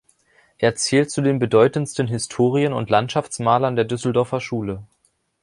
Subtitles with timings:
[0.57, 4.81] Er zählt zu den bedeutendsten Historien- und Landschaftsmalern der Düsseldorfer Schule.